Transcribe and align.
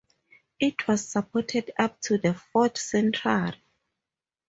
It 0.59 0.87
was 0.87 1.07
supported 1.07 1.69
up 1.77 2.01
to 2.05 2.17
the 2.17 2.33
fourth 2.33 2.79
century. 2.79 3.61